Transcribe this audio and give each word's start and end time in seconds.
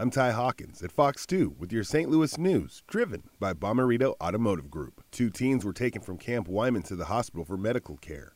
I'm 0.00 0.10
Ty 0.10 0.30
Hawkins 0.30 0.80
at 0.80 0.92
Fox 0.92 1.26
2 1.26 1.56
with 1.58 1.74
your 1.74 1.84
St. 1.84 2.08
Louis 2.08 2.38
news, 2.38 2.82
driven 2.86 3.24
by 3.38 3.52
Bomarito 3.52 4.14
Automotive 4.18 4.70
Group. 4.70 5.04
Two 5.10 5.28
teens 5.28 5.62
were 5.62 5.74
taken 5.74 6.00
from 6.00 6.16
Camp 6.16 6.48
Wyman 6.48 6.80
to 6.84 6.96
the 6.96 7.04
hospital 7.04 7.44
for 7.44 7.58
medical 7.58 7.98
care. 7.98 8.34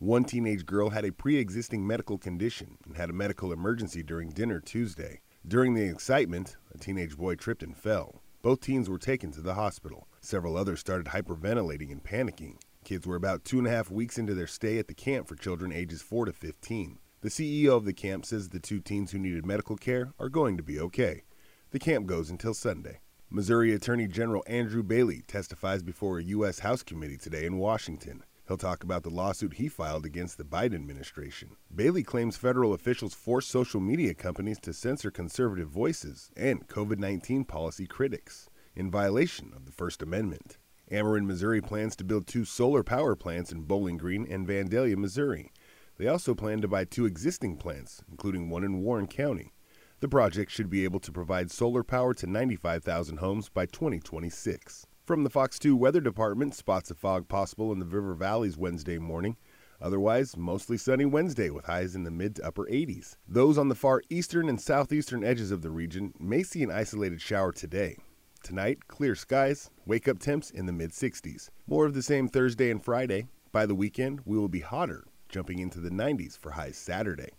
One 0.00 0.24
teenage 0.24 0.66
girl 0.66 0.90
had 0.90 1.04
a 1.04 1.12
pre 1.12 1.36
existing 1.36 1.86
medical 1.86 2.18
condition 2.18 2.78
and 2.84 2.96
had 2.96 3.10
a 3.10 3.12
medical 3.12 3.52
emergency 3.52 4.02
during 4.02 4.30
dinner 4.30 4.58
Tuesday. 4.58 5.20
During 5.46 5.74
the 5.74 5.88
excitement, 5.88 6.56
a 6.74 6.78
teenage 6.78 7.16
boy 7.16 7.36
tripped 7.36 7.62
and 7.62 7.76
fell. 7.76 8.20
Both 8.42 8.62
teens 8.62 8.90
were 8.90 8.98
taken 8.98 9.30
to 9.34 9.40
the 9.40 9.54
hospital. 9.54 10.08
Several 10.20 10.56
others 10.56 10.80
started 10.80 11.06
hyperventilating 11.06 11.92
and 11.92 12.02
panicking. 12.02 12.56
Kids 12.84 13.06
were 13.06 13.14
about 13.14 13.44
two 13.44 13.58
and 13.58 13.68
a 13.68 13.70
half 13.70 13.88
weeks 13.88 14.18
into 14.18 14.34
their 14.34 14.48
stay 14.48 14.80
at 14.80 14.88
the 14.88 14.94
camp 14.94 15.28
for 15.28 15.36
children 15.36 15.70
ages 15.72 16.02
4 16.02 16.24
to 16.24 16.32
15. 16.32 16.98
The 17.24 17.30
CEO 17.30 17.74
of 17.74 17.86
the 17.86 17.94
camp 17.94 18.26
says 18.26 18.50
the 18.50 18.60
two 18.60 18.80
teens 18.80 19.12
who 19.12 19.18
needed 19.18 19.46
medical 19.46 19.76
care 19.76 20.12
are 20.18 20.28
going 20.28 20.58
to 20.58 20.62
be 20.62 20.78
okay. 20.78 21.22
The 21.70 21.78
camp 21.78 22.04
goes 22.04 22.28
until 22.28 22.52
Sunday. 22.52 23.00
Missouri 23.30 23.72
Attorney 23.72 24.06
General 24.06 24.44
Andrew 24.46 24.82
Bailey 24.82 25.22
testifies 25.26 25.82
before 25.82 26.18
a 26.18 26.24
U.S. 26.24 26.58
House 26.58 26.82
committee 26.82 27.16
today 27.16 27.46
in 27.46 27.56
Washington. 27.56 28.24
He'll 28.46 28.58
talk 28.58 28.84
about 28.84 29.04
the 29.04 29.08
lawsuit 29.08 29.54
he 29.54 29.68
filed 29.68 30.04
against 30.04 30.36
the 30.36 30.44
Biden 30.44 30.74
administration. 30.74 31.56
Bailey 31.74 32.02
claims 32.02 32.36
federal 32.36 32.74
officials 32.74 33.14
forced 33.14 33.48
social 33.48 33.80
media 33.80 34.12
companies 34.12 34.60
to 34.60 34.74
censor 34.74 35.10
conservative 35.10 35.70
voices 35.70 36.30
and 36.36 36.68
COVID 36.68 36.98
19 36.98 37.46
policy 37.46 37.86
critics 37.86 38.50
in 38.76 38.90
violation 38.90 39.50
of 39.56 39.64
the 39.64 39.72
First 39.72 40.02
Amendment. 40.02 40.58
Ameren, 40.92 41.24
Missouri 41.24 41.62
plans 41.62 41.96
to 41.96 42.04
build 42.04 42.26
two 42.26 42.44
solar 42.44 42.82
power 42.82 43.16
plants 43.16 43.50
in 43.50 43.62
Bowling 43.62 43.96
Green 43.96 44.26
and 44.30 44.46
Vandalia, 44.46 44.98
Missouri. 44.98 45.50
They 45.96 46.08
also 46.08 46.34
plan 46.34 46.60
to 46.60 46.68
buy 46.68 46.84
two 46.84 47.06
existing 47.06 47.56
plants, 47.56 48.02
including 48.10 48.50
one 48.50 48.64
in 48.64 48.82
Warren 48.82 49.06
County. 49.06 49.52
The 50.00 50.08
project 50.08 50.50
should 50.50 50.68
be 50.68 50.84
able 50.84 51.00
to 51.00 51.12
provide 51.12 51.50
solar 51.50 51.84
power 51.84 52.14
to 52.14 52.26
95,000 52.26 53.18
homes 53.18 53.48
by 53.48 53.66
2026. 53.66 54.86
From 55.04 55.22
the 55.22 55.30
Fox 55.30 55.58
2 55.58 55.76
Weather 55.76 56.00
Department, 56.00 56.54
spots 56.54 56.90
of 56.90 56.98
fog 56.98 57.28
possible 57.28 57.70
in 57.72 57.78
the 57.78 57.86
river 57.86 58.14
valleys 58.14 58.56
Wednesday 58.56 58.98
morning. 58.98 59.36
Otherwise, 59.80 60.36
mostly 60.36 60.78
sunny 60.78 61.04
Wednesday 61.04 61.50
with 61.50 61.66
highs 61.66 61.94
in 61.94 62.04
the 62.04 62.10
mid 62.10 62.36
to 62.36 62.46
upper 62.46 62.64
80s. 62.64 63.16
Those 63.28 63.56
on 63.56 63.68
the 63.68 63.74
far 63.74 64.02
eastern 64.08 64.48
and 64.48 64.60
southeastern 64.60 65.22
edges 65.22 65.50
of 65.50 65.62
the 65.62 65.70
region 65.70 66.14
may 66.18 66.42
see 66.42 66.62
an 66.62 66.70
isolated 66.70 67.20
shower 67.20 67.52
today. 67.52 67.96
Tonight, 68.42 68.88
clear 68.88 69.14
skies, 69.14 69.70
wake 69.86 70.08
up 70.08 70.18
temps 70.18 70.50
in 70.50 70.66
the 70.66 70.72
mid 70.72 70.90
60s. 70.90 71.50
More 71.66 71.86
of 71.86 71.94
the 71.94 72.02
same 72.02 72.28
Thursday 72.28 72.70
and 72.70 72.84
Friday. 72.84 73.28
By 73.52 73.66
the 73.66 73.74
weekend, 73.74 74.20
we 74.24 74.36
will 74.36 74.48
be 74.48 74.60
hotter, 74.60 75.04
jumping 75.34 75.58
into 75.58 75.80
the 75.80 75.90
90s 75.90 76.38
for 76.38 76.52
highs 76.52 76.76
Saturday. 76.76 77.30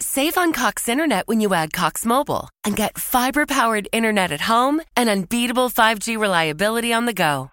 Save 0.00 0.38
on 0.38 0.52
Cox 0.52 0.88
Internet 0.88 1.28
when 1.28 1.40
you 1.42 1.52
add 1.52 1.72
Cox 1.74 2.06
Mobile 2.06 2.48
and 2.64 2.74
get 2.74 2.96
fiber 2.96 3.44
powered 3.44 3.86
internet 3.92 4.32
at 4.32 4.40
home 4.40 4.80
and 4.96 5.10
unbeatable 5.10 5.68
5G 5.68 6.18
reliability 6.18 6.90
on 6.92 7.04
the 7.04 7.12
go. 7.12 7.50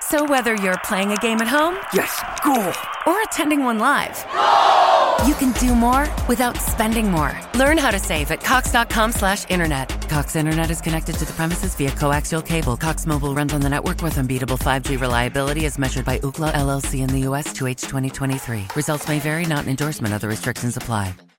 So 0.00 0.24
whether 0.24 0.54
you're 0.56 0.78
playing 0.84 1.12
a 1.12 1.16
game 1.16 1.40
at 1.40 1.48
home, 1.48 1.76
yes, 1.92 2.20
cool, 2.42 2.72
or 3.06 3.22
attending 3.22 3.62
one 3.62 3.78
live, 3.78 4.16
you 5.26 5.34
can 5.34 5.52
do 5.60 5.74
more 5.74 6.08
without 6.26 6.56
spending 6.56 7.10
more. 7.10 7.38
Learn 7.54 7.78
how 7.78 7.90
to 7.90 7.98
save 7.98 8.30
at 8.30 8.42
cox.com/internet. 8.42 9.97
Cox 10.08 10.36
Internet 10.36 10.70
is 10.70 10.80
connected 10.80 11.16
to 11.16 11.24
the 11.24 11.32
premises 11.34 11.74
via 11.74 11.90
coaxial 11.90 12.44
cable. 12.44 12.76
Cox 12.76 13.06
Mobile 13.06 13.34
runs 13.34 13.52
on 13.52 13.60
the 13.60 13.68
network 13.68 14.02
with 14.02 14.16
unbeatable 14.16 14.56
5G 14.56 15.00
reliability 15.00 15.66
as 15.66 15.78
measured 15.78 16.04
by 16.04 16.18
Ookla 16.20 16.52
LLC 16.52 17.00
in 17.00 17.08
the 17.08 17.28
US 17.28 17.52
to 17.52 17.66
H 17.66 17.82
2023. 17.82 18.68
Results 18.74 19.06
may 19.06 19.18
vary, 19.18 19.44
not 19.44 19.64
an 19.64 19.70
endorsement. 19.70 20.14
Other 20.14 20.28
restrictions 20.28 20.76
apply. 20.76 21.27